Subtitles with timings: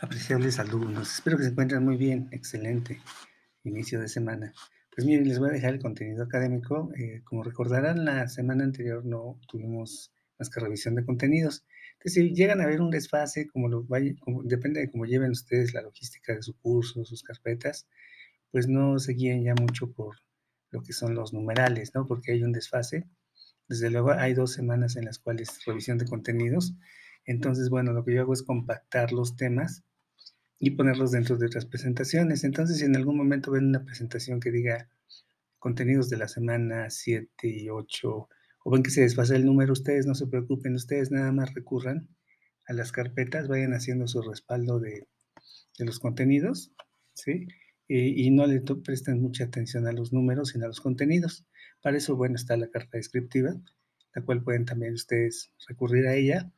[0.00, 3.00] Apreciables alumnos, espero que se encuentren muy bien, excelente
[3.62, 4.52] inicio de semana.
[4.94, 6.90] Pues miren, les voy a dejar el contenido académico.
[6.96, 11.64] Eh, como recordarán, la semana anterior no tuvimos más que revisión de contenidos.
[11.94, 14.12] Entonces, si llegan a ver un desfase, como lo vaya,
[14.44, 17.86] depende de cómo lleven ustedes la logística de su curso, sus carpetas,
[18.50, 20.16] pues no se guíen ya mucho por
[20.70, 22.06] lo que son los numerales, ¿no?
[22.06, 23.08] Porque hay un desfase.
[23.68, 26.74] Desde luego, hay dos semanas en las cuales revisión de contenidos
[27.26, 29.82] entonces, bueno, lo que yo hago es compactar los temas
[30.58, 32.44] y ponerlos dentro de otras presentaciones.
[32.44, 34.88] Entonces, si en algún momento ven una presentación que diga
[35.58, 38.28] contenidos de la semana 7 y 8,
[38.66, 42.08] o ven que se desfasa el número, ustedes no se preocupen, ustedes nada más recurran
[42.66, 45.06] a las carpetas, vayan haciendo su respaldo de,
[45.78, 46.72] los contenidos,
[47.14, 47.48] ¿sí?
[47.88, 51.44] Y, y, no le presten mucha atención a los números, sino a los contenidos.
[51.82, 53.54] Para eso, bueno, está la carta descriptiva,
[54.14, 56.50] la cual pueden también ustedes recurrir a ella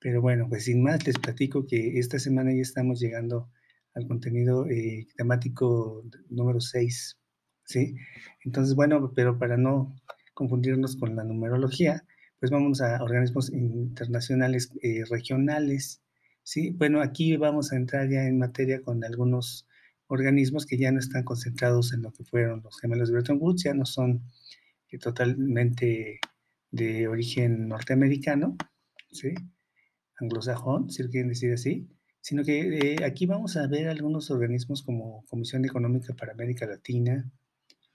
[0.00, 3.50] pero bueno, pues sin más les platico que esta semana ya estamos llegando
[3.94, 7.18] al contenido eh, temático número 6,
[7.64, 7.96] ¿sí?
[8.44, 9.96] Entonces, bueno, pero para no
[10.34, 12.04] confundirnos con la numerología,
[12.38, 16.00] pues vamos a organismos internacionales eh, regionales,
[16.42, 16.70] ¿sí?
[16.70, 19.66] Bueno, aquí vamos a entrar ya en materia con algunos
[20.06, 23.64] organismos que ya no están concentrados en lo que fueron los gemelos de Bretton Woods,
[23.64, 24.22] ya no son
[24.90, 26.20] eh, totalmente
[26.70, 28.56] de origen norteamericano,
[29.10, 29.34] ¿sí?
[30.20, 31.88] Anglosajón, si quieren decir así,
[32.20, 37.30] sino que eh, aquí vamos a ver algunos organismos como Comisión Económica para América Latina.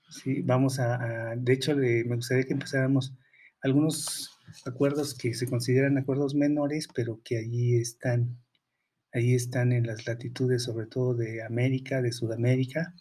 [0.09, 0.41] ¿sí?
[0.41, 3.13] Vamos a, de hecho, me gustaría que empezáramos
[3.61, 4.31] algunos
[4.66, 8.38] acuerdos que se consideran acuerdos menores, pero que allí están,
[9.11, 12.94] ahí están en las latitudes, sobre todo de América, de Sudamérica.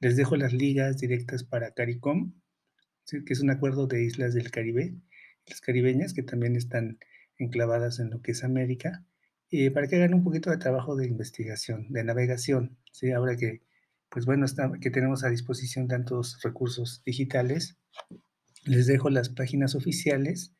[0.00, 2.32] Les dejo las ligas directas para CARICOM,
[3.06, 4.94] que es un acuerdo de islas del Caribe,
[5.46, 6.98] las caribeñas que también están
[7.38, 9.04] enclavadas en lo que es América,
[9.50, 13.12] y para que hagan un poquito de trabajo de investigación, de navegación, ¿sí?
[13.12, 13.62] Ahora que,
[14.08, 14.46] pues bueno,
[14.80, 17.76] que tenemos a disposición tantos recursos digitales,
[18.64, 20.54] les dejo las páginas oficiales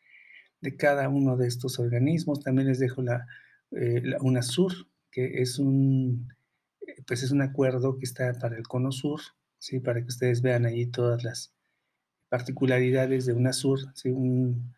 [0.60, 3.26] de cada uno de estos organismos, también les dejo la,
[3.72, 4.72] eh, UNASUR,
[5.10, 6.28] que es un,
[7.06, 9.20] pues es un acuerdo que está para el Cono Sur,
[9.58, 9.80] ¿sí?
[9.80, 11.52] Para que ustedes vean allí todas las
[12.28, 14.10] particularidades de UNASUR, ¿sí?
[14.10, 14.74] Un,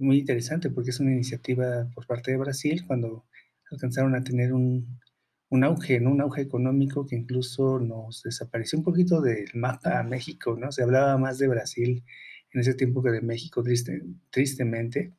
[0.00, 3.26] muy interesante porque es una iniciativa por parte de Brasil cuando
[3.70, 4.98] alcanzaron a tener un,
[5.48, 6.10] un auge, ¿no?
[6.10, 10.72] un auge económico que incluso nos desapareció un poquito del mapa a México, ¿no?
[10.72, 12.04] Se hablaba más de Brasil
[12.52, 15.12] en ese tiempo que de México, triste, tristemente.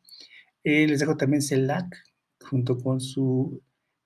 [0.64, 1.96] Eh, les dejo también CELAC,
[2.42, 3.62] junto con su,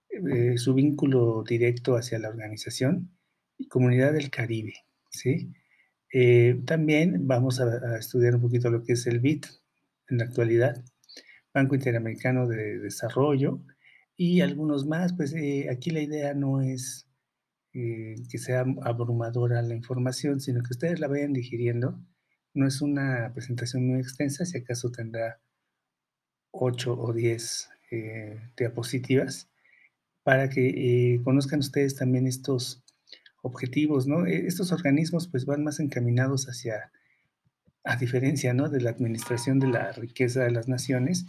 [0.10, 3.12] eh, su vínculo directo hacia la organización
[3.58, 4.74] y Comunidad del Caribe,
[5.10, 5.52] ¿sí?
[6.14, 9.48] Eh, también vamos a, a, estudiar un poquito lo que es el BIT,
[10.12, 10.84] en la actualidad,
[11.54, 13.64] Banco Interamericano de Desarrollo
[14.16, 17.08] y algunos más, pues eh, aquí la idea no es
[17.74, 22.00] eh, que sea abrumadora la información, sino que ustedes la vayan digiriendo.
[22.54, 25.42] No es una presentación muy extensa, si acaso tendrá
[26.52, 29.50] 8 o 10 eh, diapositivas,
[30.24, 32.84] para que conozcan ustedes también estos
[33.42, 34.28] objetivos, ¿no?
[34.28, 36.92] Estos organismos pues van más encaminados hacia
[37.84, 38.70] a diferencia ¿no?
[38.70, 41.26] de la administración de la riqueza de las naciones,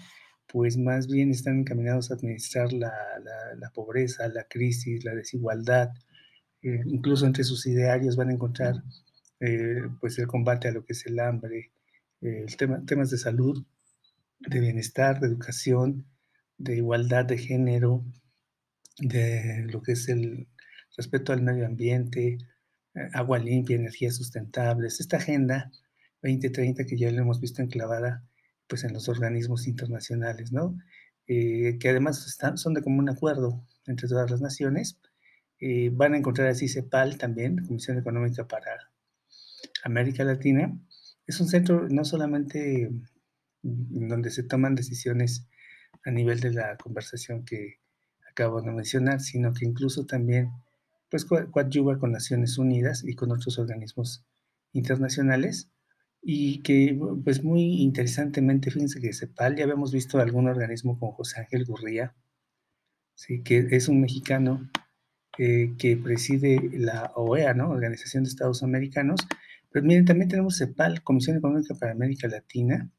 [0.47, 2.93] pues más bien están encaminados a administrar la,
[3.57, 5.91] la, pobreza, la crisis, la desigualdad.
[6.63, 8.83] Eh, incluso entre sus idearios van a encontrar
[9.41, 11.73] eh, pues el combate a lo que es el hambre,
[12.21, 13.65] eh, el tema, temas de salud,
[14.41, 16.07] de bienestar, de educación,
[16.59, 18.05] de igualdad de género,
[18.99, 20.49] de lo que es el
[20.97, 22.39] respeto al medio ambiente,
[23.15, 25.01] agua limpia, energías sustentables.
[25.01, 25.73] Esta agenda
[26.23, 28.25] 2030 que ya lo hemos visto enclavada
[28.67, 30.79] pues en los organismos internacionales, ¿no?
[31.27, 34.99] Eh, que además están, son de común acuerdo entre todas las naciones.
[35.61, 38.91] Eh, van a encontrar así CEPAL también, Comisión Económica para
[39.85, 40.79] América Latina.
[41.27, 42.91] Es un centro no solamente
[43.63, 45.47] donde se toman decisiones
[46.05, 47.79] a nivel de la conversación que
[48.29, 50.51] acabo de mencionar, sino que incluso también
[51.11, 54.25] pues coadyuva con Naciones Unidas y con otros organismos
[54.73, 55.72] internacionales
[56.23, 61.41] y que, pues muy interesantemente, fíjense que CEPAL, ya habíamos visto algún organismo con José
[61.41, 62.15] Ángel Gurría,
[63.15, 63.43] ¿sí?
[63.43, 64.71] que es un mexicano
[65.39, 67.71] eh, que preside la OEA, ¿no?
[67.71, 69.27] Organización de Estados Americanos.
[69.71, 72.91] Pero miren, también tenemos CEPAL, Comisión Económica para América Latina,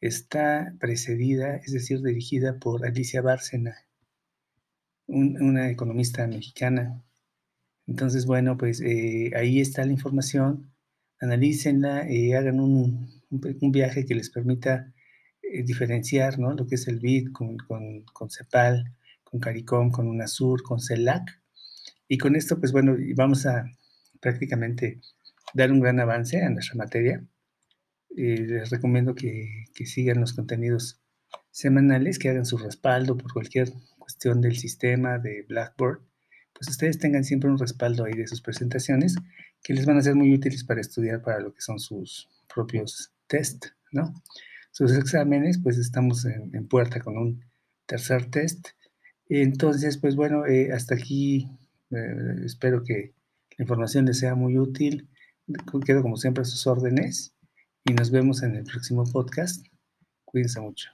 [0.00, 3.76] está precedida, es decir, dirigida por Alicia Bárcena,
[5.06, 7.02] una economista mexicana.
[7.86, 10.72] Entonces, bueno, pues eh, ahí está la información
[11.20, 14.92] analícenla y hagan un, un, viaje que les permita
[15.42, 16.54] eh, diferenciar ¿no?
[16.54, 18.84] lo que es el BID con, con, con, CEPAL,
[19.24, 21.40] con CARICOM, con UNASUR, con CELAC.
[22.08, 23.64] Y con esto, pues bueno, vamos a
[24.20, 25.00] prácticamente
[25.54, 27.24] dar un gran avance a nuestra materia.
[28.16, 31.00] Eh, les recomiendo que, que sigan los contenidos
[31.50, 36.00] semanales, que hagan su respaldo por cualquier cuestión del sistema de Blackboard,
[36.56, 39.16] pues ustedes tengan siempre un respaldo ahí de sus presentaciones
[39.62, 43.12] que les van a ser muy útiles para estudiar para lo que son sus propios
[43.26, 44.14] test, ¿no?
[44.70, 47.44] Sus exámenes, pues estamos en, puerta con un
[47.86, 48.68] tercer test.
[49.28, 51.48] Entonces, pues bueno, eh, hasta aquí
[51.90, 53.12] eh, espero que
[53.56, 55.08] la información les sea muy útil.
[55.84, 57.34] Quedo como siempre a sus órdenes
[57.84, 59.64] y nos vemos en el próximo podcast.
[60.24, 60.90] Cuídense mucho.